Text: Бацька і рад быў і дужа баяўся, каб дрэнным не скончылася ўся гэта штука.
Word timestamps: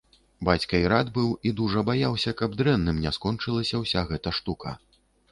Бацька 0.47 0.73
і 0.83 0.85
рад 0.93 1.09
быў 1.17 1.25
і 1.49 1.51
дужа 1.59 1.83
баяўся, 1.89 2.33
каб 2.39 2.55
дрэнным 2.61 2.97
не 3.03 3.11
скончылася 3.19 3.83
ўся 3.83 4.01
гэта 4.13 4.33
штука. 4.39 4.73